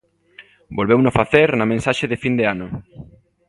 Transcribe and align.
Volveuno 0.77 1.15
facer 1.19 1.49
na 1.55 1.69
Mensaxe 1.71 2.05
de 2.11 2.17
Fin 2.23 2.33
de 2.39 2.45
Ano. 2.53 2.67